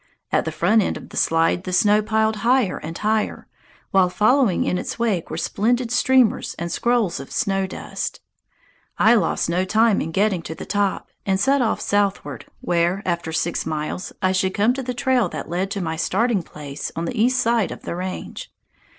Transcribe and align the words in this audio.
At 0.31 0.45
the 0.45 0.51
front 0.51 0.81
end 0.81 0.97
of 0.97 1.09
the 1.09 1.15
slide 1.15 1.63
the 1.63 1.71
snow 1.71 2.01
piled 2.01 2.37
higher 2.37 2.79
and 2.79 2.97
higher, 2.97 3.45
while 3.91 4.09
following 4.09 4.63
in 4.63 4.79
its 4.79 4.97
wake 4.97 5.29
were 5.29 5.37
splendid 5.37 5.91
streamers 5.91 6.55
and 6.57 6.71
scrolls 6.71 7.19
of 7.19 7.29
snow 7.31 7.67
dust. 7.67 8.19
I 8.97 9.13
lost 9.13 9.47
no 9.47 9.63
time 9.63 10.01
in 10.01 10.11
getting 10.11 10.41
to 10.41 10.55
the 10.55 10.65
top, 10.65 11.11
and 11.23 11.39
set 11.39 11.61
off 11.61 11.81
southward, 11.81 12.47
where, 12.61 13.03
after 13.05 13.31
six 13.31 13.63
miles, 13.67 14.11
I 14.23 14.31
should 14.31 14.55
come 14.55 14.73
to 14.73 14.81
the 14.81 14.95
trail 14.95 15.29
that 15.29 15.49
led 15.51 15.69
to 15.69 15.81
my 15.81 15.97
starting 15.97 16.41
place 16.41 16.91
on 16.95 17.05
the 17.05 17.21
east 17.21 17.39
side 17.39 17.69
of 17.69 17.83
the 17.83 17.93
range. 17.93 18.51